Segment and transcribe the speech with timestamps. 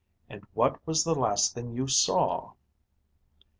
[0.31, 2.53] And what was the last thing you saw?"